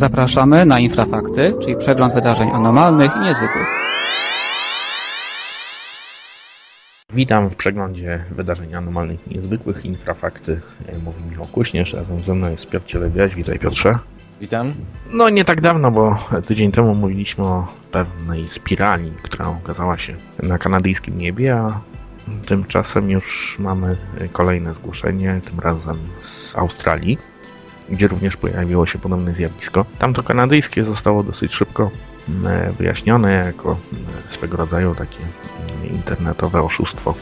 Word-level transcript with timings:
Zapraszamy 0.00 0.66
na 0.66 0.78
Infrafakty, 0.78 1.54
czyli 1.62 1.76
przegląd 1.76 2.14
wydarzeń 2.14 2.50
anormalnych 2.50 3.10
i 3.16 3.20
niezwykłych. 3.20 3.66
Witam 7.12 7.50
w 7.50 7.56
przeglądzie 7.56 8.24
wydarzeń 8.30 8.74
anormalnych 8.74 9.28
i 9.28 9.34
niezwykłych. 9.34 9.84
Infrafakty 9.84 10.60
mówi 11.04 11.24
Michał 11.30 11.46
Kuśnierz, 11.46 11.94
razem 11.94 12.20
ze 12.20 12.34
mną 12.34 12.50
jest 12.50 12.70
Piotr 12.70 12.86
Cielebiaś. 12.86 13.34
Witaj 13.34 13.58
Piotrze. 13.58 13.98
Witam. 14.40 14.74
No 15.12 15.28
nie 15.28 15.44
tak 15.44 15.60
dawno, 15.60 15.90
bo 15.90 16.18
tydzień 16.46 16.72
temu 16.72 16.94
mówiliśmy 16.94 17.44
o 17.44 17.66
pewnej 17.90 18.48
spirali, 18.48 19.12
która 19.22 19.48
okazała 19.48 19.98
się 19.98 20.16
na 20.42 20.58
kanadyjskim 20.58 21.18
niebie, 21.18 21.56
a 21.56 21.80
tymczasem 22.46 23.10
już 23.10 23.56
mamy 23.58 23.96
kolejne 24.32 24.74
zgłoszenie, 24.74 25.40
tym 25.50 25.60
razem 25.60 25.98
z 26.20 26.56
Australii, 26.56 27.18
gdzie 27.90 28.08
również 28.08 28.36
pojawiło 28.36 28.86
się 28.86 28.98
podobne 28.98 29.34
zjawisko. 29.34 29.84
Tamto 29.98 30.22
kanadyjskie 30.22 30.84
zostało 30.84 31.22
dosyć 31.22 31.52
szybko 31.52 31.90
mm, 32.28 32.72
wyjaśnione 32.72 33.32
jako 33.32 33.68
mm, 33.68 34.04
swego 34.28 34.56
rodzaju 34.56 34.94
takie 34.94 35.18
mm, 35.18 35.94
internetowe 35.94 36.62
oszustwo. 36.62 37.14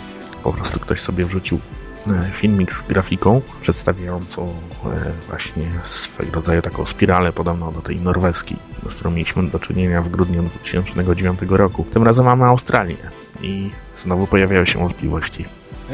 Po 0.43 0.53
prostu 0.53 0.81
ktoś 0.81 1.01
sobie 1.01 1.25
wrzucił 1.25 1.61
e, 2.07 2.31
filmik 2.33 2.73
z 2.75 2.83
grafiką 2.83 3.41
przedstawiającą 3.61 4.49
e, 4.49 5.13
właśnie 5.29 5.71
swego 5.85 6.33
rodzaju 6.33 6.63
taką 6.63 6.87
spiralę 6.87 7.33
podobną 7.33 7.73
do 7.73 7.81
tej 7.81 8.01
norweskiej, 8.01 8.57
z 8.91 8.95
którą 8.95 9.11
mieliśmy 9.11 9.51
do 9.51 9.59
czynienia 9.59 10.03
w 10.03 10.09
grudniu 10.09 10.43
2009 10.43 11.41
roku. 11.49 11.85
Tym 11.93 12.03
razem 12.03 12.25
mamy 12.25 12.45
Australię 12.45 12.97
i 13.43 13.71
znowu 13.99 14.27
pojawiają 14.27 14.65
się 14.65 14.79
wątpliwości. 14.79 15.45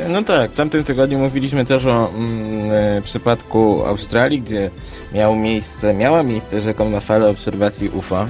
No 0.09 0.23
tak, 0.23 0.51
w 0.51 0.55
tamtym 0.55 0.85
tygodniu 0.85 1.19
mówiliśmy 1.19 1.65
też 1.65 1.87
o 1.87 2.11
mm, 2.11 2.71
e, 2.73 3.03
przypadku 3.03 3.85
Australii, 3.85 4.41
gdzie 4.43 4.71
miał 5.13 5.37
miejsce, 5.37 5.95
miała 5.95 6.23
miejsce 6.23 6.61
rzekomna 6.61 7.01
fala 7.01 7.27
obserwacji 7.27 7.89
UFO, 7.89 8.27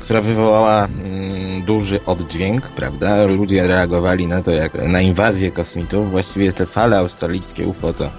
która 0.00 0.20
wywołała 0.20 0.84
mm, 0.84 1.62
duży 1.62 2.00
oddźwięk, 2.06 2.62
prawda? 2.68 3.24
Ludzie 3.24 3.66
reagowali 3.66 4.26
na 4.26 4.42
to 4.42 4.50
jak 4.50 4.74
na 4.74 5.00
inwazję 5.00 5.50
kosmitów. 5.50 6.10
Właściwie 6.10 6.52
te 6.52 6.66
fale 6.66 6.98
australijskie 6.98 7.66
UFO 7.66 7.92
to, 7.92 8.10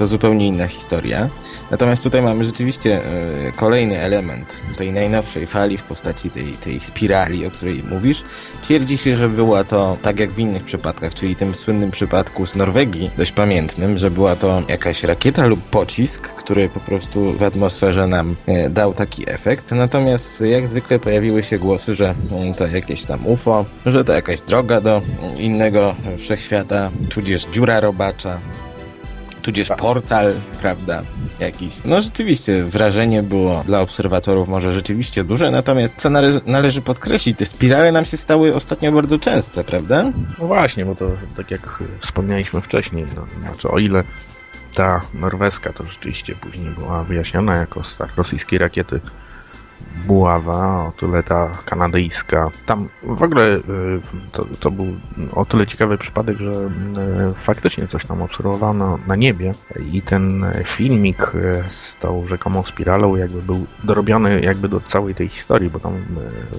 to 0.00 0.06
zupełnie 0.06 0.46
inna 0.46 0.66
historia. 0.66 1.28
Natomiast 1.70 2.02
tutaj 2.02 2.22
mamy 2.22 2.44
rzeczywiście 2.44 3.04
e, 3.04 3.52
kolejny 3.52 4.00
element 4.00 4.56
tej 4.76 4.92
najnowszej 4.92 5.46
fali 5.46 5.78
w 5.78 5.82
postaci 5.82 6.30
tej, 6.30 6.52
tej 6.52 6.80
spirali, 6.80 7.46
o 7.46 7.50
której 7.50 7.82
mówisz. 7.90 8.22
Twierdzi 8.62 8.98
się, 8.98 9.16
że 9.16 9.28
była 9.28 9.64
to, 9.64 9.96
tak 10.02 10.20
jak 10.20 10.30
w 10.30 10.38
innych 10.38 10.64
przypadkach, 10.64 11.14
czyli 11.14 11.36
tym 11.36 11.54
słynnym 11.54 11.90
przypadku 11.90 12.46
z 12.46 12.56
Norwegii, 12.56 13.10
dość 13.18 13.32
pamiętnym, 13.32 13.98
że 13.98 14.10
była 14.10 14.36
to 14.36 14.62
jakaś 14.68 15.04
rakieta 15.04 15.46
lub 15.46 15.62
pocisk, 15.62 16.28
który 16.28 16.68
po 16.68 16.80
prostu 16.80 17.32
w 17.32 17.42
atmosferze 17.42 18.06
nam 18.06 18.36
e, 18.46 18.70
dał 18.70 18.94
taki 18.94 19.30
efekt. 19.30 19.72
Natomiast 19.72 20.40
jak 20.40 20.68
zwykle 20.68 20.98
pojawiły 20.98 21.42
się 21.42 21.58
głosy, 21.58 21.94
że 21.94 22.14
mm, 22.32 22.54
to 22.54 22.66
jakieś 22.66 23.04
tam 23.04 23.26
UFO, 23.26 23.64
że 23.86 24.04
to 24.04 24.12
jakaś 24.12 24.40
droga 24.40 24.80
do 24.80 25.02
innego 25.38 25.94
wszechświata, 26.18 26.90
tudzież 27.10 27.44
dziura 27.44 27.80
robacza, 27.80 28.40
tudzież 29.40 29.68
portal, 29.68 30.34
prawda, 30.60 31.02
jakiś. 31.40 31.74
No 31.84 32.00
rzeczywiście, 32.00 32.64
wrażenie 32.64 33.22
było 33.22 33.62
dla 33.66 33.80
obserwatorów 33.80 34.48
może 34.48 34.72
rzeczywiście 34.72 35.24
duże, 35.24 35.50
natomiast 35.50 35.96
co 35.96 36.10
nale 36.10 36.40
należy 36.46 36.82
podkreślić, 36.82 37.38
te 37.38 37.46
spirale 37.46 37.92
nam 37.92 38.04
się 38.04 38.16
stały 38.16 38.54
ostatnio 38.54 38.92
bardzo 38.92 39.18
częste, 39.18 39.64
prawda? 39.64 40.12
No 40.38 40.46
właśnie, 40.46 40.84
bo 40.84 40.94
to 40.94 41.10
tak 41.36 41.50
jak 41.50 41.82
wspomnieliśmy 42.00 42.60
wcześniej, 42.60 43.06
no, 43.16 43.26
znaczy 43.42 43.68
o 43.68 43.78
ile 43.78 44.04
ta 44.74 45.02
norweska 45.14 45.72
to 45.72 45.84
rzeczywiście 45.84 46.34
później 46.34 46.70
była 46.70 47.04
wyjaśniona 47.04 47.56
jako 47.56 47.84
start 47.84 48.16
rosyjskiej 48.16 48.58
rakiety 48.58 49.00
buława, 50.06 50.86
o 50.86 50.92
tyle 50.92 51.22
ta 51.22 51.48
kanadyjska. 51.64 52.50
Tam 52.66 52.88
w 53.02 53.22
ogóle 53.22 53.56
y, 53.56 53.60
to, 54.32 54.46
to 54.60 54.70
był 54.70 54.86
o 55.32 55.44
tyle 55.44 55.66
ciekawy 55.66 55.98
przypadek, 55.98 56.38
że 56.38 56.52
y, 56.52 57.34
faktycznie 57.34 57.86
coś 57.86 58.04
tam 58.04 58.22
obserwowano 58.22 58.98
na 59.06 59.16
niebie 59.16 59.52
i 59.92 60.02
ten 60.02 60.44
filmik 60.64 61.34
y, 61.34 61.64
z 61.70 61.96
tą 61.96 62.26
rzekomą 62.26 62.62
spiralą 62.62 63.16
jakby 63.16 63.42
był 63.42 63.66
dorobiony 63.84 64.40
jakby 64.40 64.68
do 64.68 64.80
całej 64.80 65.14
tej 65.14 65.28
historii, 65.28 65.70
bo 65.70 65.80
tam 65.80 65.92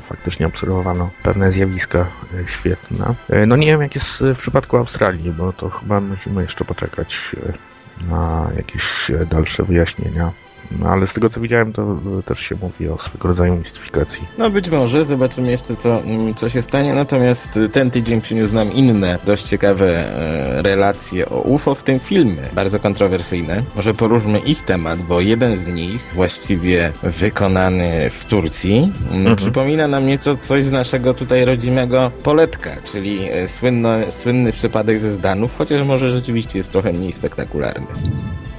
faktycznie 0.01 0.47
obserwowano 0.47 1.09
pewne 1.23 1.51
zjawiska 1.51 2.05
świetne. 2.45 3.16
No 3.47 3.55
nie 3.55 3.67
wiem 3.67 3.81
jak 3.81 3.95
jest 3.95 4.09
w 4.19 4.38
przypadku 4.38 4.78
Australii, 4.78 5.31
bo 5.31 5.53
to 5.53 5.69
chyba 5.69 6.01
musimy 6.01 6.41
jeszcze 6.41 6.66
poczekać 6.66 7.35
na 8.09 8.51
jakieś 8.55 9.11
dalsze 9.29 9.63
wyjaśnienia. 9.63 10.31
No 10.79 10.89
ale 10.89 11.07
z 11.07 11.13
tego 11.13 11.29
co 11.29 11.41
widziałem, 11.41 11.73
to 11.73 11.99
też 12.25 12.39
się 12.39 12.55
mówi 12.61 12.87
o 12.87 12.97
swego 12.97 13.27
rodzaju 13.27 13.55
mistyfikacji. 13.55 14.27
No 14.37 14.49
być 14.49 14.69
może, 14.69 15.05
zobaczymy 15.05 15.51
jeszcze 15.51 15.75
co, 15.75 16.01
mm, 16.01 16.35
co 16.35 16.49
się 16.49 16.61
stanie, 16.61 16.93
natomiast 16.93 17.59
ten 17.73 17.91
tydzień 17.91 18.21
przyniósł 18.21 18.55
nam 18.55 18.73
inne, 18.73 19.19
dość 19.25 19.43
ciekawe 19.43 19.85
e, 19.87 20.61
relacje 20.61 21.29
o 21.29 21.41
UFO, 21.41 21.75
w 21.75 21.83
tym 21.83 21.99
filmy, 21.99 22.49
bardzo 22.53 22.79
kontrowersyjne. 22.79 23.63
Może 23.75 23.93
poróżmy 23.93 24.39
ich 24.39 24.65
temat, 24.65 24.99
bo 24.99 25.21
jeden 25.21 25.57
z 25.57 25.67
nich, 25.67 26.11
właściwie 26.13 26.91
wykonany 27.03 28.09
w 28.09 28.25
Turcji, 28.25 28.91
mhm. 29.11 29.35
przypomina 29.35 29.87
nam 29.87 30.07
nieco 30.07 30.37
coś 30.37 30.65
z 30.65 30.71
naszego 30.71 31.13
tutaj 31.13 31.45
rodzimego 31.45 32.11
Poletka, 32.23 32.69
czyli 32.91 33.29
e, 33.31 33.47
słynno, 33.47 33.93
słynny 34.09 34.53
przypadek 34.53 34.99
ze 34.99 35.11
Zdanów, 35.11 35.57
chociaż 35.57 35.83
może 35.83 36.11
rzeczywiście 36.11 36.57
jest 36.57 36.71
trochę 36.71 36.93
mniej 36.93 37.13
spektakularny. 37.13 37.87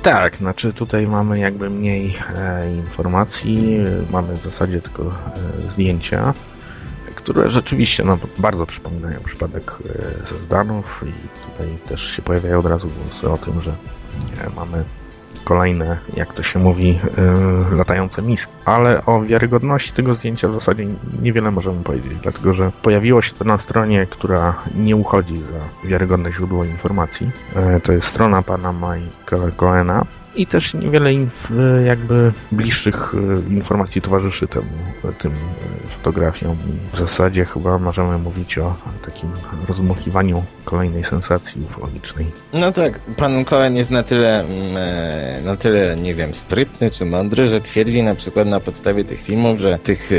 Tak, 0.03 0.37
znaczy 0.37 0.73
tutaj 0.73 1.07
mamy 1.07 1.39
jakby 1.39 1.71
mniej 1.71 2.19
e, 2.37 2.77
informacji, 2.77 3.79
mamy 4.11 4.35
w 4.37 4.45
zasadzie 4.45 4.81
tylko 4.81 5.03
e, 5.03 5.73
zdjęcia, 5.73 6.35
które 7.15 7.51
rzeczywiście 7.51 8.05
no, 8.05 8.19
bardzo 8.39 8.67
przypominają 8.67 9.21
przypadek 9.21 9.73
e, 9.73 10.29
ze 10.31 10.39
Zdanów 10.39 11.05
i 11.07 11.13
tutaj 11.51 11.89
też 11.89 12.17
się 12.17 12.23
pojawiają 12.23 12.59
od 12.59 12.67
razu 12.67 12.89
głosy 12.89 13.31
o 13.31 13.39
tym, 13.39 13.61
że 13.61 13.71
e, 13.71 14.51
mamy 14.57 14.85
kolejne, 15.45 15.99
jak 16.17 16.35
to 16.35 16.43
się 16.43 16.59
mówi, 16.59 17.01
yy, 17.71 17.77
latające 17.77 18.23
miski. 18.23 18.53
Ale 18.65 19.07
o 19.07 19.23
wiarygodności 19.23 19.93
tego 19.93 20.15
zdjęcia 20.15 20.49
w 20.49 20.55
zasadzie 20.55 20.87
niewiele 21.23 21.51
możemy 21.51 21.85
powiedzieć, 21.85 22.13
dlatego 22.23 22.53
że 22.53 22.73
pojawiło 22.83 23.23
się 23.23 23.33
to 23.33 23.45
na 23.45 23.59
stronie, 23.59 24.07
która 24.07 24.55
nie 24.75 24.97
uchodzi 24.97 25.39
za 25.39 25.89
wiarygodne 25.89 26.33
źródło 26.33 26.65
informacji. 26.65 27.31
Yy, 27.57 27.81
to 27.81 27.93
jest 27.93 28.09
strona 28.09 28.43
pana 28.43 28.73
Mike'a 28.73 29.53
Coena 29.57 30.05
i 30.37 30.47
też 30.47 30.75
niewiele 30.75 31.11
jakby 31.87 32.33
bliższych 32.53 33.15
e, 33.15 33.53
informacji 33.55 34.03
towarzyszy 34.03 34.49
temu, 34.49 34.67
tym 35.19 35.33
e, 35.33 35.89
fotografiom. 35.89 36.57
W 36.93 36.99
zasadzie 36.99 37.45
chyba 37.45 37.79
możemy 37.79 38.19
mówić 38.19 38.59
o 38.59 38.77
takim 39.05 39.31
rozmuchiwaniu 39.69 40.45
kolejnej 40.65 41.05
sensacji 41.05 41.63
ufologicznej. 41.65 42.27
No 42.53 42.73
tak, 42.73 42.99
pan 42.99 43.45
Cohen 43.45 43.77
jest 43.77 43.91
na 43.91 44.03
tyle, 44.03 44.41
mm, 44.41 44.77
e, 44.77 45.41
na 45.45 45.57
tyle, 45.57 45.97
nie 45.97 46.15
wiem, 46.15 46.35
sprytny 46.35 46.91
czy 46.91 47.05
mądry, 47.05 47.49
że 47.49 47.61
twierdzi 47.61 48.03
na 48.03 48.15
przykład 48.15 48.49
na 48.49 48.61
podstawie 48.61 49.05
tych 49.05 49.23
filmów, 49.23 49.61
że 49.61 49.79
w 49.79 49.83
tych 49.83 50.11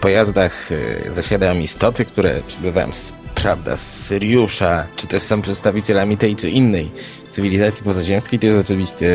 pojazdach 0.00 0.68
zasiadają 1.10 1.58
istoty, 1.60 2.04
które 2.04 2.40
przybywają 2.46 2.92
z 2.92 3.12
prawda, 3.42 3.76
z 3.76 4.06
Syriusza, 4.06 4.86
czy 4.96 5.06
też 5.06 5.22
są 5.22 5.42
przedstawicielami 5.42 6.16
tej 6.16 6.36
czy 6.36 6.50
innej 6.50 6.90
cywilizacji 7.30 7.84
pozaziemskiej, 7.84 8.38
to 8.38 8.46
jest 8.46 8.58
oczywiście 8.58 9.06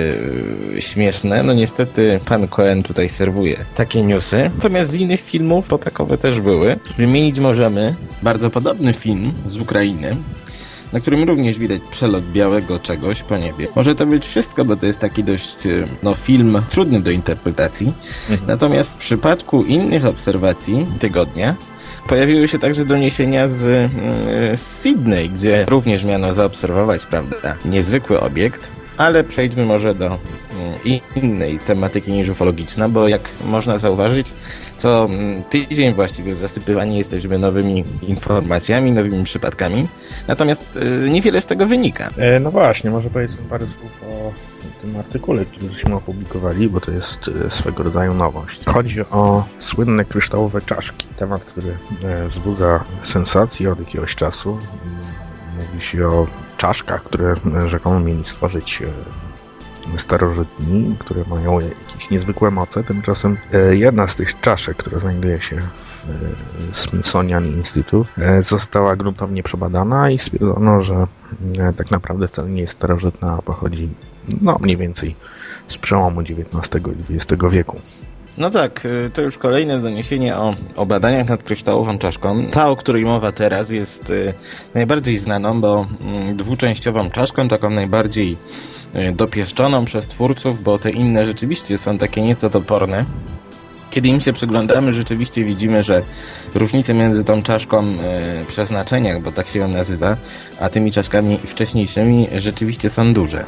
yy, 0.73 0.81
śmieszne. 0.81 1.43
No 1.43 1.53
niestety 1.53 2.19
pan 2.25 2.47
Cohen 2.47 2.83
tutaj 2.83 3.09
serwuje 3.09 3.65
takie 3.75 4.03
newsy. 4.03 4.51
Natomiast 4.55 4.91
z 4.91 4.95
innych 4.95 5.21
filmów 5.21 5.67
to 5.67 5.77
takowe 5.77 6.17
też 6.17 6.41
były. 6.41 6.79
Wymienić 6.97 7.39
możemy 7.39 7.95
bardzo 8.23 8.49
podobny 8.49 8.93
film 8.93 9.33
z 9.45 9.57
Ukrainy, 9.57 10.17
na 10.93 10.99
którym 10.99 11.23
również 11.23 11.59
widać 11.59 11.81
przelot 11.91 12.31
białego 12.31 12.79
czegoś 12.79 13.23
po 13.23 13.37
niebie. 13.37 13.67
Może 13.75 13.95
to 13.95 14.05
być 14.05 14.25
wszystko, 14.25 14.65
bo 14.65 14.75
to 14.75 14.85
jest 14.85 14.99
taki 14.99 15.23
dość 15.23 15.65
y, 15.65 15.87
no, 16.03 16.15
film 16.15 16.61
trudny 16.69 17.01
do 17.01 17.11
interpretacji. 17.11 17.93
Mhm. 18.29 18.47
Natomiast 18.47 18.93
w 18.93 18.97
przypadku 18.97 19.63
innych 19.63 20.05
obserwacji 20.05 20.85
tygodnia 20.99 21.55
Pojawiły 22.07 22.47
się 22.47 22.59
także 22.59 22.85
doniesienia 22.85 23.47
z, 23.47 23.63
mm, 23.63 24.57
z 24.57 24.61
Sydney, 24.61 25.29
gdzie 25.29 25.65
również 25.69 26.03
miano 26.03 26.33
zaobserwować, 26.33 27.05
prawda, 27.05 27.55
niezwykły 27.65 28.19
obiekt. 28.19 28.76
Ale 28.97 29.23
przejdźmy 29.23 29.65
może 29.65 29.95
do 29.95 30.05
mm, 30.05 30.19
innej 31.15 31.59
tematyki 31.59 32.11
niż 32.11 32.29
ufologiczna, 32.29 32.89
bo 32.89 33.07
jak 33.07 33.21
można 33.45 33.79
zauważyć, 33.79 34.33
co 34.77 35.05
mm, 35.05 35.43
tydzień 35.43 35.93
właściwie 35.93 36.35
zasypywani 36.35 36.97
jesteśmy 36.97 37.39
nowymi 37.39 37.83
informacjami, 38.01 38.91
nowymi 38.91 39.23
przypadkami. 39.23 39.87
Natomiast 40.27 40.75
y, 40.75 41.09
niewiele 41.09 41.41
z 41.41 41.45
tego 41.45 41.65
wynika. 41.65 42.09
E, 42.17 42.39
no 42.39 42.51
właśnie, 42.51 42.89
może 42.89 43.09
powiedzmy 43.09 43.45
parę 43.49 43.65
słów 43.65 44.03
o 44.03 44.31
tym 44.81 44.97
artykule, 44.97 45.45
który 45.45 45.69
żeśmy 45.69 45.95
opublikowali, 45.95 46.69
bo 46.69 46.79
to 46.79 46.91
jest 46.91 47.31
e, 47.47 47.51
swego 47.51 47.83
rodzaju 47.83 48.13
nowość. 48.13 48.65
Chodzi 48.65 49.01
o 49.01 49.45
słynne 49.59 50.05
kryształowe 50.05 50.61
czaszki. 50.61 51.07
Temat, 51.07 51.43
który 51.43 51.77
e, 52.03 52.27
wzbudza 52.27 52.83
sensację 53.03 53.71
od 53.71 53.79
jakiegoś 53.79 54.15
czasu. 54.15 54.57
Mówi 55.57 55.81
się 55.81 56.07
o 56.07 56.27
czaszkach, 56.57 57.03
które 57.03 57.35
rzekomo 57.65 57.99
mieli 57.99 58.25
stworzyć 58.25 58.81
starożytni, 59.97 60.95
które 60.99 61.23
mają 61.27 61.59
jakieś 61.59 62.09
niezwykłe 62.09 62.51
moce. 62.51 62.83
Tymczasem 62.83 63.37
e, 63.53 63.75
jedna 63.75 64.07
z 64.07 64.15
tych 64.15 64.39
czaszek, 64.39 64.77
która 64.77 64.99
znajduje 64.99 65.41
się 65.41 65.55
w 65.55 66.71
e, 66.71 66.75
Smithsonian 66.75 67.45
Institute, 67.45 68.09
e, 68.17 68.41
została 68.41 68.95
gruntownie 68.95 69.43
przebadana 69.43 70.11
i 70.11 70.19
stwierdzono, 70.19 70.81
że 70.81 71.07
tak 71.77 71.91
naprawdę 71.91 72.27
wcale 72.27 72.49
nie 72.49 72.61
jest 72.61 72.73
starożytna, 72.73 73.33
a 73.39 73.41
pochodzi 73.41 73.89
no, 74.41 74.57
mniej 74.61 74.77
więcej 74.77 75.15
z 75.67 75.77
przełomu 75.77 76.21
XIX 76.21 76.83
i 77.09 77.13
XX 77.15 77.43
wieku. 77.51 77.81
No 78.37 78.49
tak, 78.49 78.85
y, 78.85 79.11
to 79.13 79.21
już 79.21 79.37
kolejne 79.37 79.79
doniesienie 79.79 80.37
o, 80.37 80.53
o 80.75 80.85
badaniach 80.85 81.27
nad 81.27 81.43
kryształową 81.43 81.97
czaszką. 81.97 82.45
Ta, 82.45 82.69
o 82.69 82.75
której 82.75 83.05
mowa 83.05 83.31
teraz, 83.31 83.69
jest 83.69 84.09
y, 84.09 84.33
najbardziej 84.73 85.17
znaną, 85.17 85.61
bo 85.61 85.85
mm, 86.01 86.37
dwuczęściową 86.37 87.09
czaszką, 87.09 87.47
taką 87.47 87.69
najbardziej 87.69 88.37
y, 88.95 89.11
dopieszczoną 89.11 89.85
przez 89.85 90.07
twórców, 90.07 90.63
bo 90.63 90.79
te 90.79 90.91
inne 90.91 91.25
rzeczywiście 91.25 91.77
są 91.77 91.97
takie 91.97 92.21
nieco 92.21 92.49
toporne. 92.49 93.05
Kiedy 93.97 94.09
im 94.09 94.21
się 94.21 94.33
przyglądamy, 94.33 94.93
rzeczywiście 94.93 95.43
widzimy, 95.43 95.83
że 95.83 96.01
różnice 96.55 96.93
między 96.93 97.23
tą 97.23 97.43
czaszką 97.43 97.83
e, 97.83 98.45
przeznaczenia, 98.47 99.19
bo 99.19 99.31
tak 99.31 99.47
się 99.47 99.59
ją 99.59 99.67
nazywa, 99.67 100.17
a 100.59 100.69
tymi 100.69 100.91
czaszkami 100.91 101.37
wcześniejszymi 101.37 102.27
rzeczywiście 102.37 102.89
są 102.89 103.13
duże. 103.13 103.39
E, 103.39 103.45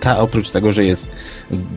ta 0.00 0.18
oprócz 0.18 0.50
tego, 0.50 0.72
że 0.72 0.84
jest 0.84 1.08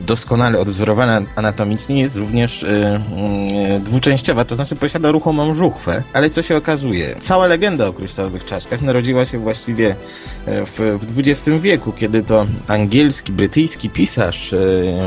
doskonale 0.05 0.59
odwzorowana 0.59 1.21
anatomicznie, 1.35 2.01
jest 2.01 2.15
również 2.15 2.63
e, 2.63 2.67
mm, 2.67 3.83
dwuczęściowa, 3.83 4.45
to 4.45 4.55
znaczy 4.55 4.75
posiada 4.75 5.11
ruchomą 5.11 5.53
żuchwę. 5.53 6.03
Ale 6.13 6.29
co 6.29 6.41
się 6.41 6.57
okazuje? 6.57 7.15
Cała 7.19 7.47
legenda 7.47 7.87
o 7.87 7.93
kryształowych 7.93 8.45
czaszkach 8.45 8.81
narodziła 8.81 9.25
się 9.25 9.39
właściwie 9.39 9.95
w, 10.47 10.99
w 11.01 11.19
XX 11.19 11.49
wieku, 11.61 11.91
kiedy 11.91 12.23
to 12.23 12.45
angielski, 12.67 13.31
brytyjski 13.31 13.89
pisarz 13.89 14.55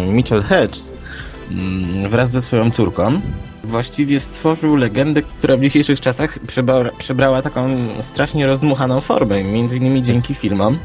Mitchell 0.08 0.42
Hedges 0.42 1.03
wraz 2.08 2.30
ze 2.30 2.42
swoją 2.42 2.70
córką 2.70 3.20
właściwie 3.64 4.20
stworzył 4.20 4.76
legendę, 4.76 5.22
która 5.22 5.56
w 5.56 5.60
dzisiejszych 5.60 6.00
czasach 6.00 6.38
przebrała, 6.38 6.84
przebrała 6.98 7.42
taką 7.42 7.68
strasznie 8.02 8.46
rozmuchaną 8.46 9.00
formę, 9.00 9.44
między 9.44 9.76
innymi 9.76 10.02
dzięki 10.02 10.34
filmom. 10.34 10.78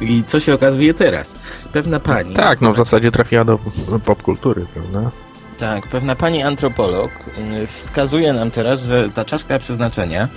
I 0.00 0.24
co 0.26 0.40
się 0.40 0.54
okazuje 0.54 0.94
teraz? 0.94 1.34
Pewna 1.72 2.00
pani... 2.00 2.34
Tak, 2.34 2.60
no 2.60 2.72
w 2.72 2.76
zasadzie 2.76 3.10
trafiła 3.10 3.44
do 3.44 3.58
popkultury, 4.04 4.66
prawda? 4.74 5.10
Tak, 5.58 5.86
pewna 5.86 6.16
pani 6.16 6.42
antropolog 6.42 7.10
mm, 7.38 7.66
wskazuje 7.66 8.32
nam 8.32 8.50
teraz, 8.50 8.82
że 8.82 9.08
ta 9.14 9.24
czaszka 9.24 9.58
przeznaczenia 9.58 10.28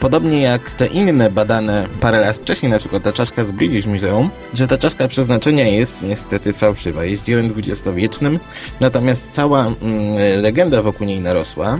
podobnie 0.00 0.42
jak 0.42 0.70
te 0.70 0.86
inne 0.86 1.30
badane 1.30 1.88
parę 2.00 2.20
lat 2.20 2.36
wcześniej, 2.36 2.72
na 2.72 2.78
przykład 2.78 3.02
ta 3.02 3.12
czaszka 3.12 3.44
z 3.44 3.50
British 3.50 3.86
Museum, 3.86 4.30
że 4.54 4.66
ta 4.68 4.78
czaszka 4.78 5.08
przeznaczenia 5.08 5.68
jest 5.68 6.02
niestety 6.02 6.52
fałszywa, 6.52 7.04
jest 7.04 7.24
dziełem 7.24 7.48
dwudziestowiecznym, 7.48 8.38
natomiast 8.80 9.30
cała 9.30 9.66
mm, 9.66 10.42
legenda 10.42 10.82
wokół 10.82 11.06
niej 11.06 11.20
narosła, 11.20 11.78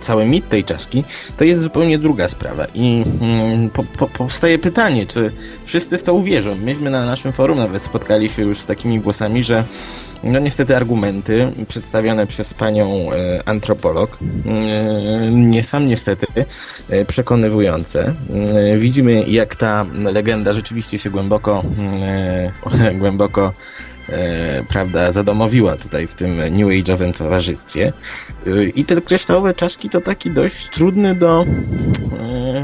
cały 0.00 0.24
mit 0.24 0.48
tej 0.48 0.64
czaszki, 0.64 1.04
to 1.36 1.44
jest 1.44 1.60
zupełnie 1.60 1.98
druga 1.98 2.28
sprawa. 2.28 2.66
I 2.74 3.04
mm, 3.20 3.70
po, 3.70 3.84
po, 3.84 4.06
powstaje 4.06 4.58
pytanie, 4.58 5.06
czy 5.06 5.30
wszyscy 5.64 5.98
w 5.98 6.02
to 6.02 6.14
uwierzą. 6.14 6.54
Myśmy 6.54 6.90
na 6.90 7.06
naszym 7.06 7.32
forum 7.32 7.58
nawet 7.58 7.82
spotkali 7.82 8.28
się 8.28 8.42
już 8.42 8.58
z 8.60 8.66
takimi 8.66 9.00
głosami, 9.00 9.44
że 9.44 9.64
no 10.24 10.38
niestety 10.38 10.76
argumenty 10.76 11.52
przedstawione 11.68 12.26
przez 12.26 12.54
panią 12.54 13.12
e, 13.12 13.48
antropolog 13.48 14.18
e, 14.46 15.30
nie 15.30 15.62
są 15.62 15.80
niestety 15.80 16.26
e, 16.90 17.04
przekonywujące. 17.04 18.14
Widzimy 18.78 19.24
jak 19.28 19.56
ta 19.56 19.86
legenda 20.12 20.52
rzeczywiście 20.52 20.98
się 20.98 21.10
głęboko 21.10 21.62
głęboko 23.00 23.52
e, 24.08 24.62
prawda, 24.68 25.10
zadomowiła 25.10 25.76
tutaj 25.76 26.06
w 26.06 26.14
tym 26.14 26.36
New 26.36 26.68
Age'owym 26.68 27.12
towarzystwie. 27.18 27.92
E, 28.46 28.64
I 28.64 28.84
te 28.84 29.00
kryształowe 29.00 29.54
czaszki 29.54 29.90
to 29.90 30.00
taki 30.00 30.30
dość 30.30 30.70
trudny 30.70 31.14
do, 31.14 31.44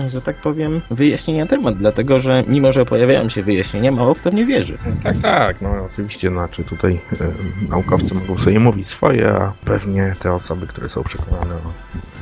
że 0.08 0.22
tak 0.22 0.37
powiem, 0.37 0.81
wyjaśnienia 0.90 1.46
temat, 1.46 1.78
dlatego 1.78 2.20
że 2.20 2.44
mimo, 2.48 2.72
że 2.72 2.84
pojawiają 2.84 3.28
się 3.28 3.42
wyjaśnienia, 3.42 3.92
mało 3.92 4.14
kto 4.14 4.31
nie 4.31 4.46
wierzy. 4.46 4.78
Tak, 5.02 5.19
tak, 5.19 5.60
no 5.60 5.70
oczywiście, 5.92 6.28
znaczy 6.28 6.64
tutaj 6.64 7.00
e, 7.20 7.69
naukowcy 7.69 8.14
mogą 8.14 8.38
sobie 8.38 8.60
mówić 8.60 8.88
swoje, 8.88 9.32
a 9.32 9.52
pewnie 9.64 10.14
te 10.20 10.32
osoby, 10.32 10.66
które 10.66 10.88
są 10.88 11.02
przekonane 11.02 11.54
o 11.54 11.72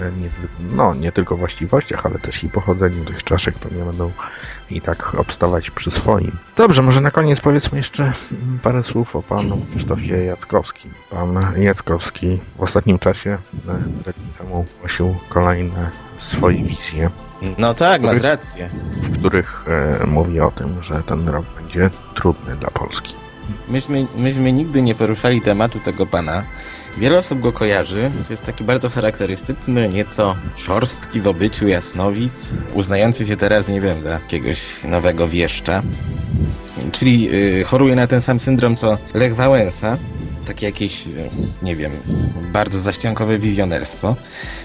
e, 0.05 0.13
niezwykłym, 0.13 0.77
no 0.77 0.95
nie 0.95 1.13
tylko 1.13 1.37
właściwościach, 1.37 2.07
ale 2.07 2.19
też 2.19 2.45
i 2.45 2.49
pochodzeniu 2.49 3.05
tych 3.05 3.25
czaszek, 3.25 3.59
to 3.59 3.75
nie 3.75 3.85
będą 3.85 4.11
i 4.71 4.81
tak 4.81 5.15
obstawać 5.15 5.71
przy 5.71 5.91
swoim. 5.91 6.39
Dobrze, 6.57 6.83
może 6.83 7.01
na 7.01 7.11
koniec 7.11 7.41
powiedzmy 7.41 7.79
jeszcze 7.79 8.13
parę 8.63 8.85
słów 8.85 9.17
o 9.17 9.23
panu 9.23 9.67
Krzysztofie 9.71 10.25
Jackowskim. 10.25 10.91
Pan 11.11 11.63
Jackowski 11.63 12.39
w 12.57 12.61
ostatnim 12.61 12.99
czasie, 12.99 13.39
parę 13.67 14.13
dni 14.19 14.33
temu, 14.39 14.67
głosił 14.81 15.15
kolejne 15.29 15.91
swoje 16.19 16.65
wizje. 16.65 17.11
No 17.59 17.75
tak, 17.75 18.03
masz 18.03 18.21
rację. 18.21 18.69
W 18.93 19.19
których 19.19 19.65
e, 20.03 20.07
mówi 20.07 20.41
o 20.41 20.51
tym, 20.51 20.83
że 20.83 21.03
ten 21.03 21.29
rok 21.29 21.45
będzie 21.57 21.91
trudny 22.15 22.57
dla 22.57 22.71
Polski. 22.71 23.15
Myśmy, 23.69 24.07
myśmy 24.17 24.53
nigdy 24.53 24.83
nie 24.83 24.95
poruszali 24.95 25.41
tematu 25.41 25.81
tego 25.81 26.07
pana. 26.07 26.43
Wiele 26.97 27.19
osób 27.19 27.41
go 27.41 27.53
kojarzy. 27.53 28.11
To 28.27 28.33
jest 28.33 28.45
taki 28.45 28.65
bardzo 28.65 28.91
charakterystyczny, 28.91 29.89
nieco 29.89 30.37
szorstki 30.57 31.21
w 31.21 31.27
obyciu 31.27 31.69
jasnowic, 31.69 32.51
uznający 32.75 33.27
się 33.27 33.37
teraz, 33.37 33.69
nie 33.69 33.81
wiem, 33.81 34.03
za 34.03 34.09
jakiegoś 34.09 34.85
nowego 34.85 35.29
wieszcza. 35.29 35.83
Czyli 36.93 37.23
yy, 37.23 37.65
choruje 37.65 37.97
na 37.97 38.07
ten 38.07 38.23
sam 38.23 38.41
syndrom 38.41 38.77
co 38.77 38.99
Lech 39.15 39.37
Wałęsa. 39.37 39.97
Takie 40.49 40.67
jakieś, 40.67 41.07
y, 41.07 41.31
nie 41.63 41.77
wiem, 41.77 41.93
bardzo 42.53 42.81
zaściankowe 42.81 43.39
wizjonerstwo. 43.39 44.17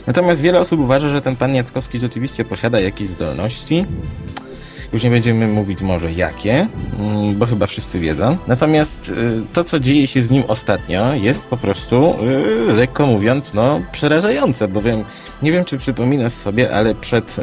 Natomiast 0.07 0.41
wiele 0.41 0.59
osób 0.59 0.79
uważa, 0.79 1.09
że 1.09 1.21
ten 1.21 1.35
pan 1.35 1.55
Jackowski 1.55 1.99
rzeczywiście 1.99 2.45
posiada 2.45 2.79
jakieś 2.79 3.07
zdolności, 3.07 3.85
już 4.93 5.03
nie 5.03 5.09
będziemy 5.09 5.47
mówić 5.47 5.81
może 5.81 6.11
jakie, 6.11 6.67
mm, 6.99 7.35
bo 7.35 7.45
chyba 7.45 7.67
wszyscy 7.67 7.99
wiedzą. 7.99 8.37
Natomiast 8.47 9.09
y, 9.09 9.41
to, 9.53 9.63
co 9.63 9.79
dzieje 9.79 10.07
się 10.07 10.23
z 10.23 10.29
nim 10.31 10.43
ostatnio, 10.47 11.13
jest 11.13 11.47
po 11.47 11.57
prostu, 11.57 12.15
y, 12.69 12.73
lekko 12.73 13.05
mówiąc, 13.05 13.53
no, 13.53 13.81
przerażające, 13.91 14.67
bowiem 14.67 15.03
nie 15.41 15.51
wiem, 15.51 15.65
czy 15.65 15.77
przypominasz 15.77 16.33
sobie, 16.33 16.75
ale 16.75 16.95
przed, 16.95 17.35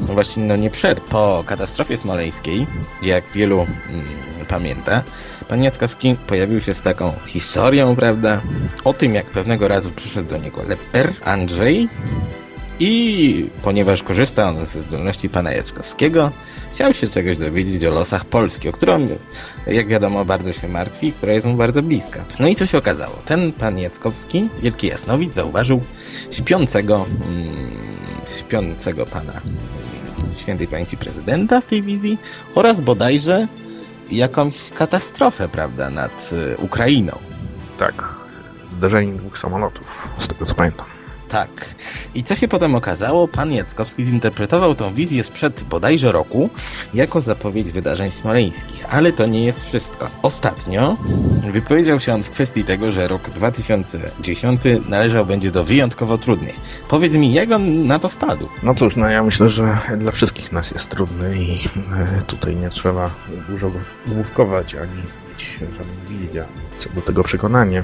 właśnie, 0.00 0.44
no 0.44 0.56
nie 0.56 0.70
przed, 0.70 1.00
po 1.00 1.44
katastrofie 1.46 1.98
smoleńskiej, 1.98 2.66
jak 3.02 3.24
wielu 3.34 3.60
mm, 3.60 4.04
pamięta, 4.48 5.02
pan 5.48 5.62
Jackowski 5.62 6.16
pojawił 6.26 6.60
się 6.60 6.74
z 6.74 6.82
taką 6.82 7.12
historią, 7.26 7.96
prawda, 7.96 8.40
o 8.84 8.94
tym, 8.94 9.14
jak 9.14 9.26
pewnego 9.26 9.68
razu 9.68 9.90
przyszedł 9.90 10.28
do 10.28 10.38
niego 10.38 10.62
leper 10.62 11.12
Andrzej 11.24 11.88
i 12.80 13.46
ponieważ 13.62 14.02
korzysta 14.02 14.48
on 14.48 14.66
ze 14.66 14.82
zdolności 14.82 15.28
pana 15.28 15.52
Jackowskiego, 15.52 16.30
chciał 16.72 16.94
się 16.94 17.08
czegoś 17.08 17.38
dowiedzieć 17.38 17.84
o 17.84 17.90
losach 17.90 18.24
Polski, 18.24 18.68
o 18.68 18.72
którą, 18.72 19.06
jak 19.66 19.86
wiadomo, 19.86 20.24
bardzo 20.24 20.52
się 20.52 20.68
martwi, 20.68 21.12
która 21.12 21.32
jest 21.32 21.46
mu 21.46 21.54
bardzo 21.54 21.82
bliska. 21.82 22.24
No 22.40 22.48
i 22.48 22.54
co 22.54 22.66
się 22.66 22.78
okazało? 22.78 23.16
Ten 23.24 23.52
pan 23.52 23.78
Jackowski, 23.78 24.48
wielki 24.62 24.86
jasnowic, 24.86 25.32
zauważył 25.32 25.80
śpiącego, 26.30 27.06
mm, 27.28 27.70
śpiącego 28.38 29.06
pana 29.06 29.32
świętej 30.36 30.68
pamięci 30.68 30.96
prezydenta 30.96 31.60
w 31.60 31.66
tej 31.66 31.82
wizji 31.82 32.18
oraz 32.54 32.80
bodajże 32.80 33.48
jakąś 34.16 34.70
katastrofę, 34.70 35.48
prawda, 35.48 35.90
nad 35.90 36.30
y, 36.32 36.56
Ukrainą. 36.56 37.18
Tak, 37.78 38.14
zderzenie 38.72 39.12
dwóch 39.12 39.38
samolotów, 39.38 40.08
z 40.18 40.28
tego 40.28 40.46
co 40.46 40.54
pamiętam. 40.54 40.91
Tak. 41.32 41.74
I 42.14 42.24
co 42.24 42.36
się 42.36 42.48
potem 42.48 42.74
okazało? 42.74 43.28
Pan 43.28 43.52
Jackowski 43.52 44.04
zinterpretował 44.04 44.74
tą 44.74 44.94
wizję 44.94 45.24
sprzed 45.24 45.62
bodajże 45.62 46.12
roku 46.12 46.50
jako 46.94 47.20
zapowiedź 47.20 47.70
wydarzeń 47.70 48.10
smoleńskich. 48.10 48.94
Ale 48.94 49.12
to 49.12 49.26
nie 49.26 49.44
jest 49.44 49.64
wszystko. 49.64 50.08
Ostatnio 50.22 50.96
wypowiedział 51.52 52.00
się 52.00 52.14
on 52.14 52.22
w 52.22 52.30
kwestii 52.30 52.64
tego, 52.64 52.92
że 52.92 53.08
rok 53.08 53.30
2010 53.30 54.60
należał 54.88 55.26
będzie 55.26 55.50
do 55.50 55.64
wyjątkowo 55.64 56.18
trudnych. 56.18 56.54
Powiedz 56.88 57.14
mi, 57.14 57.32
jak 57.32 57.50
on 57.50 57.86
na 57.86 57.98
to 57.98 58.08
wpadł? 58.08 58.48
No 58.62 58.74
cóż, 58.74 58.96
no 58.96 59.08
ja 59.08 59.22
myślę, 59.22 59.48
że 59.48 59.76
dla 59.96 60.12
wszystkich 60.12 60.52
nas 60.52 60.70
jest 60.70 60.88
trudny 60.88 61.38
i 61.38 61.54
e, 61.54 62.22
tutaj 62.26 62.56
nie 62.56 62.68
trzeba 62.68 63.10
dużo 63.48 63.70
główkować 64.06 64.74
ani 64.74 65.02
mieć 65.32 65.58
żadnych 65.60 66.08
wizji 66.08 66.28
co 66.78 66.90
do 66.90 67.00
tego 67.00 67.24
przekonanie 67.24 67.82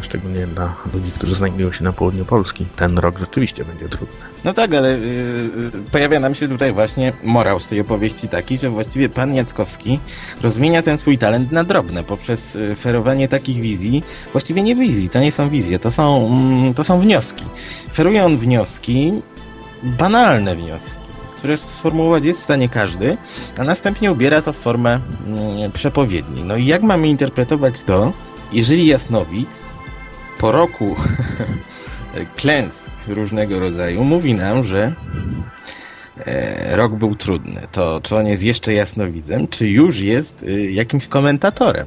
szczególnie 0.00 0.46
dla 0.46 0.74
ludzi, 0.94 1.10
którzy 1.10 1.36
znajdują 1.36 1.72
się 1.72 1.84
na 1.84 1.92
południu 1.92 2.24
Polski. 2.24 2.66
Ten 2.76 2.98
rok 2.98 3.18
rzeczywiście 3.18 3.64
będzie 3.64 3.88
trudny. 3.88 4.16
No 4.44 4.54
tak, 4.54 4.74
ale 4.74 4.98
yy, 4.98 5.70
pojawia 5.92 6.20
nam 6.20 6.34
się 6.34 6.48
tutaj 6.48 6.72
właśnie 6.72 7.12
morał 7.22 7.60
z 7.60 7.68
tej 7.68 7.80
opowieści 7.80 8.28
taki, 8.28 8.58
że 8.58 8.70
właściwie 8.70 9.08
pan 9.08 9.34
Jackowski 9.34 9.98
rozmienia 10.42 10.82
ten 10.82 10.98
swój 10.98 11.18
talent 11.18 11.52
na 11.52 11.64
drobne 11.64 12.04
poprzez 12.04 12.56
y, 12.56 12.76
ferowanie 12.76 13.28
takich 13.28 13.60
wizji. 13.60 14.02
Właściwie 14.32 14.62
nie 14.62 14.76
wizji, 14.76 15.08
to 15.08 15.20
nie 15.20 15.32
są 15.32 15.48
wizje, 15.48 15.78
to 15.78 15.90
są, 15.90 16.26
mm, 16.26 16.74
to 16.74 16.84
są 16.84 17.00
wnioski. 17.00 17.44
Feruje 17.92 18.24
on 18.24 18.36
wnioski, 18.36 19.12
banalne 19.82 20.56
wnioski 20.56 21.01
które 21.42 21.56
sformułować 21.56 22.24
jest 22.24 22.40
w 22.40 22.44
stanie 22.44 22.68
każdy, 22.68 23.16
a 23.58 23.64
następnie 23.64 24.12
ubiera 24.12 24.42
to 24.42 24.52
w 24.52 24.56
formę 24.56 25.00
mm, 25.26 25.72
przepowiedni. 25.72 26.44
No 26.44 26.56
i 26.56 26.66
jak 26.66 26.82
mamy 26.82 27.08
interpretować 27.08 27.82
to, 27.82 28.12
jeżeli 28.52 28.86
jasnowic 28.86 29.62
po 30.38 30.52
roku 30.52 30.96
klęsk 32.36 32.90
różnego 33.08 33.60
rodzaju 33.60 34.04
mówi 34.04 34.34
nam, 34.34 34.64
że 34.64 34.92
rok 36.70 36.94
był 36.94 37.14
trudny, 37.14 37.60
to 37.72 38.00
czy 38.02 38.16
on 38.16 38.26
jest 38.26 38.42
jeszcze 38.42 38.72
jasnowidzem, 38.72 39.48
czy 39.48 39.68
już 39.68 40.00
jest 40.00 40.42
y, 40.42 40.70
jakimś 40.70 41.06
komentatorem. 41.06 41.86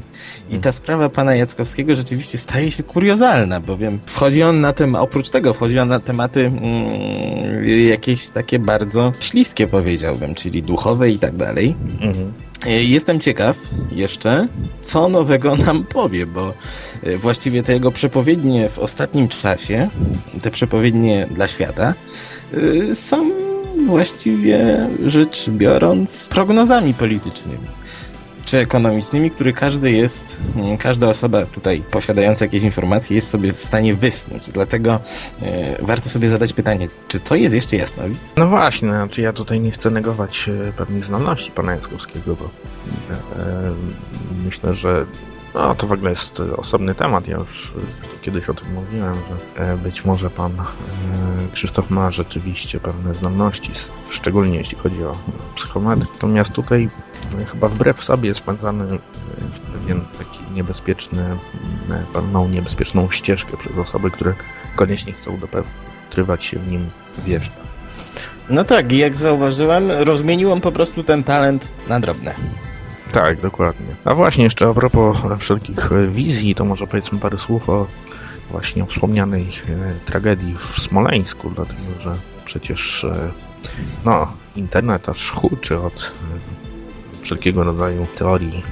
I 0.50 0.58
ta 0.58 0.72
sprawa 0.72 1.10
pana 1.10 1.36
Jackowskiego 1.36 1.96
rzeczywiście 1.96 2.38
staje 2.38 2.72
się 2.72 2.84
kuriozalna, 2.84 3.60
bowiem 3.60 4.00
wchodzi 4.06 4.44
on 4.44 4.62
na 4.62 4.74
tym, 4.74 4.96
oprócz 4.96 5.30
tego 5.30 5.54
wchodzi 5.54 5.80
on 5.80 5.88
na 5.88 6.00
tematy 6.00 6.46
mm, 6.46 7.89
jakieś 7.89 8.30
takie 8.30 8.60
bardzo 8.60 9.12
śliskie 9.20 9.68
powiedziałbym, 9.68 10.36
czyli 10.36 10.63
duchowe 10.63 11.10
i 11.10 11.20
tak 11.20 11.36
dalej. 11.36 11.75
Mhm. 12.01 12.34
E, 12.65 12.84
Jestem 12.84 13.20
ciekaw 13.20 13.58
jeszcze, 13.92 14.48
co 14.82 15.10
nowego 15.10 15.56
nam 15.56 15.84
powie, 15.84 16.25
bo 16.25 16.54
e, 17.04 17.18
właściwie 17.18 17.63
te 17.63 17.74
jego 17.74 17.92
przepowiednie 17.92 18.70
w 18.70 18.80
ostatnim 18.80 19.27
czasie, 19.27 19.89
te 20.42 20.51
przepowiednie 20.51 21.27
dla 21.32 21.48
świata, 21.48 21.94
e, 22.92 22.96
są 22.96 23.32
właściwie 23.86 24.88
rzecz 25.06 25.50
biorąc 25.50 26.27
prognozami 26.27 26.94
politycznymi 26.94 27.68
czy 28.46 28.58
ekonomicznymi, 28.58 29.32
które 29.32 29.54
każdy 29.54 29.92
jest, 29.92 30.38
mm, 30.56 30.77
każda 30.77 31.10
osoba 31.10 31.46
tutaj 31.46 31.84
posiadająca 31.92 32.46
jakieś 32.46 32.63
informacje 32.63 33.15
jest 33.15 33.30
sobie 33.30 33.54
w 33.54 33.63
stanie 33.63 33.96
wysnuć. 33.96 34.50
Dlatego 34.50 35.00
e, 35.42 35.75
warto 35.86 36.10
sobie 36.10 36.30
zadać 36.30 36.54
pytanie, 36.54 36.88
czy 37.08 37.20
to 37.20 37.36
jest 37.36 37.56
jeszcze 37.56 37.77
jasnowic? 37.77 38.18
No 38.38 38.48
właśnie, 38.48 38.89
znaczy 38.89 39.22
ja 39.22 39.34
tutaj 39.34 39.60
nie 39.60 39.72
chcę 39.72 39.89
negować 39.89 40.50
e, 40.70 40.72
pewnych 40.72 41.06
zdolności 41.06 41.51
pana 41.51 41.72
Jackowskiego, 41.72 42.36
bo 42.36 42.46
e, 42.46 42.50
myślę, 44.46 44.74
że 44.74 45.06
no, 45.55 45.75
to 45.75 45.88
w 45.88 45.91
ogóle 45.91 46.09
jest 46.09 46.39
e, 46.39 46.57
osobny 46.57 46.95
temat. 46.95 47.27
Ja 47.27 47.38
już 47.38 47.74
e, 47.77 48.21
kiedyś 48.21 48.50
o 48.50 48.53
tym 48.53 48.74
mówiłem, 48.74 49.13
że 49.55 49.74
e, 49.74 49.77
być 49.77 50.05
może 50.05 50.29
pan 50.29 50.51
Krzysztof 51.53 51.89
ma 51.89 52.12
rzeczywiście 52.12 52.79
pewne 52.79 53.13
zdolności, 53.13 53.71
szczególnie 54.09 54.57
jeśli 54.57 54.77
chodzi 54.77 55.03
o 55.03 55.15
psychometry. 55.55 56.07
Natomiast 56.13 56.51
tutaj 56.51 56.89
chyba 57.51 57.67
wbrew 57.67 58.03
sobie 58.03 58.35
spędzany 58.35 58.83
e, 58.83 58.97
w 59.53 59.59
pewien 59.59 60.01
taki 60.17 60.39
niebezpieczny, 60.53 61.24
pewną 62.13 62.47
niebezpieczną 62.47 63.09
ścieżkę 63.09 63.57
przez 63.57 63.77
osoby, 63.77 64.12
które 64.12 64.33
koniecznie 64.75 65.13
chcą 65.13 65.38
dopatrywać 65.38 66.43
się 66.43 66.59
w 66.59 66.67
nim 66.67 66.89
wiecznie. 67.25 67.55
No 68.50 68.63
tak, 68.63 68.91
jak 68.91 69.17
zauważyłem, 69.17 69.91
rozmienił 69.91 70.51
on 70.51 70.62
po 70.62 70.71
prostu 70.71 71.03
ten 71.03 71.24
talent 71.24 71.67
na 71.88 72.00
drobne. 72.00 72.35
Tak, 73.12 73.41
dokładnie. 73.41 73.95
A 74.05 74.15
właśnie 74.15 74.43
jeszcze 74.43 74.67
a 74.67 74.74
propos 74.74 75.17
wszelkich 75.39 75.91
e, 75.91 76.07
wizji, 76.07 76.55
to 76.55 76.65
może 76.65 76.88
powiedzmy 76.88 77.19
parę 77.19 77.38
słów 77.38 77.69
o 77.69 77.88
właśnie 78.51 78.83
o 78.83 78.85
wspomnianej 78.85 79.41
e, 79.41 80.05
tragedii 80.05 80.55
w 80.59 80.81
Smoleńsku, 80.81 81.51
dlatego 81.55 81.81
że 82.01 82.15
przecież 82.45 83.03
e, 83.03 83.31
no, 84.05 84.31
internet 84.55 85.09
aż 85.09 85.31
huczy 85.31 85.79
od 85.79 86.12
wszelkiego 87.21 87.63
rodzaju 87.63 88.07
teorii 88.17 88.63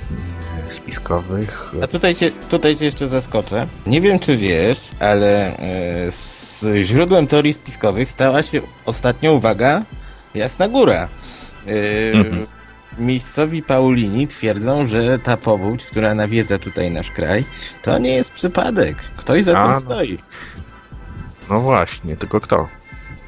spiskowych. 0.70 1.72
A 1.84 1.88
tutaj 1.88 2.16
cię, 2.16 2.32
tutaj 2.50 2.76
cię 2.76 2.86
jeszcze 2.86 3.08
zaskoczę. 3.08 3.68
Nie 3.88 4.02
wiem, 4.02 4.20
czy 4.20 4.38
wiesz, 4.38 4.92
ale 5.00 5.58
z 6.10 6.66
źródłem 6.84 7.28
teorii 7.28 7.54
spiskowych 7.54 8.12
stała 8.12 8.44
się 8.44 8.62
ostatnio, 8.86 9.34
uwaga, 9.34 9.82
Jasna 10.36 10.70
Góra. 10.70 11.08
E, 11.68 12.12
Mhm. 12.14 12.46
Miejscowi 12.98 13.64
Paulini 13.64 14.28
twierdzą, 14.28 14.86
że 14.88 15.20
ta 15.20 15.38
powódź, 15.38 15.86
która 15.86 16.16
nawiedza 16.16 16.58
tutaj 16.58 16.92
nasz 16.92 17.12
kraj, 17.12 17.46
to 17.82 17.98
nie 17.98 18.14
jest 18.14 18.32
przypadek. 18.32 18.98
Ktoś 19.16 19.44
za 19.44 19.60
A, 19.60 19.64
tym 19.64 19.74
no. 19.74 19.80
stoi. 19.80 20.18
No 21.50 21.60
właśnie, 21.60 22.18
tylko 22.18 22.40
kto? 22.40 22.68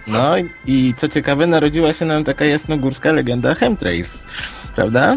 No 0.08 0.36
i, 0.66 0.94
co 0.98 1.10
ciekawe, 1.10 1.48
narodziła 1.48 1.94
się 1.94 2.06
nam 2.06 2.24
taka 2.24 2.46
jasnogórska 2.46 3.12
legenda 3.12 3.56
chemtrails. 3.56 4.18
Prawda? 4.76 5.16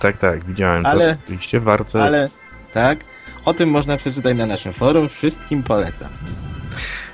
Tak, 0.00 0.18
tak, 0.18 0.44
widziałem 0.44 0.86
Ale- 0.86 1.14
to. 1.16 1.20
Oczywiście 1.24 1.60
warte. 1.60 2.02
Ale 2.02 2.28
tak, 2.74 2.98
o 3.44 3.54
tym 3.54 3.68
można 3.70 3.96
przeczytać 3.96 4.36
na 4.36 4.46
naszym 4.46 4.72
forum. 4.72 5.08
Wszystkim 5.08 5.62
polecam. 5.62 6.08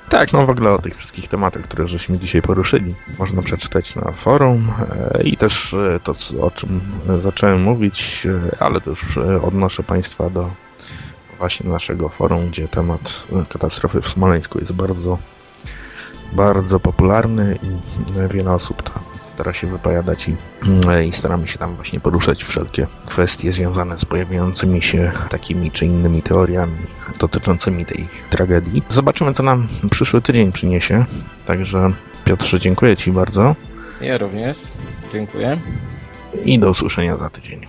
Tak, 0.09 0.33
no 0.33 0.45
w 0.45 0.49
ogóle 0.49 0.71
o 0.71 0.79
tych 0.79 0.97
wszystkich 0.97 1.27
tematach, 1.27 1.63
które 1.63 1.87
żeśmy 1.87 2.17
dzisiaj 2.17 2.41
poruszyli, 2.41 2.95
można 3.19 3.41
przeczytać 3.41 3.95
na 3.95 4.11
forum 4.11 4.71
e, 5.13 5.23
i 5.23 5.37
też 5.37 5.73
e, 5.73 5.99
to, 6.03 6.13
o 6.41 6.51
czym 6.51 6.81
zacząłem 7.21 7.61
mówić, 7.63 8.27
e, 8.53 8.57
ale 8.59 8.81
to 8.81 8.89
już 8.89 9.17
odnoszę 9.17 9.83
Państwa 9.83 10.29
do 10.29 10.49
właśnie 11.37 11.69
naszego 11.69 12.09
forum, 12.09 12.49
gdzie 12.49 12.67
temat 12.67 13.23
katastrofy 13.49 14.01
w 14.01 14.07
Smoleńsku 14.07 14.59
jest 14.59 14.71
bardzo, 14.71 15.17
bardzo 16.33 16.79
popularny 16.79 17.59
i 17.63 17.69
wiele 18.29 18.51
osób 18.51 18.83
tam 18.83 19.14
stara 19.35 19.53
się 19.53 19.67
wypowiadać 19.67 20.27
i, 20.29 20.35
e, 20.89 21.05
i 21.05 21.11
staramy 21.11 21.47
się 21.47 21.59
tam 21.59 21.75
właśnie 21.75 21.99
poruszać 21.99 22.43
wszelkie 22.43 22.87
kwestie 23.05 23.51
związane 23.51 23.99
z 23.99 24.05
pojawiającymi 24.05 24.81
się 24.81 25.11
takimi 25.29 25.71
czy 25.71 25.85
innymi 25.85 26.21
teoriami 26.21 26.77
dotyczącymi 27.19 27.85
tej 27.85 28.07
tragedii. 28.29 28.83
Zobaczymy, 28.89 29.33
co 29.33 29.43
nam 29.43 29.67
przyszły 29.91 30.21
tydzień 30.21 30.51
przyniesie. 30.51 31.05
Także 31.45 31.91
Piotrze, 32.25 32.59
dziękuję 32.59 32.97
Ci 32.97 33.11
bardzo 33.11 33.55
Ja 34.01 34.17
również. 34.17 34.57
Dziękuję. 35.13 35.57
i 36.45 36.59
do 36.59 36.69
usłyszenia 36.69 37.17
za 37.17 37.29
tydzień. 37.29 37.65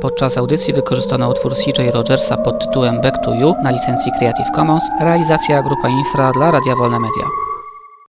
Podczas 0.00 0.38
audycji 0.38 0.74
wykorzystano 0.74 1.30
utwór 1.30 1.52
CJ 1.54 1.90
Rogersa 1.92 2.36
pod 2.36 2.58
tytułem 2.60 3.00
Back 3.00 3.24
to 3.24 3.34
You 3.34 3.54
na 3.62 3.70
licencji 3.70 4.12
Creative 4.18 4.50
Commons, 4.54 4.84
realizacja 5.00 5.62
Grupa 5.62 5.88
Infra 5.88 6.32
dla 6.32 6.50
Radia 6.50 6.76
Wolne 6.76 7.00
Media. 7.00 7.41